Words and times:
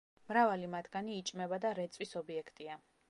მრავალი 0.29 0.69
მათგანი 0.75 1.19
იჭმება 1.23 1.59
და 1.67 1.75
რეწვის 1.81 2.17
ობიექტია. 2.23 2.81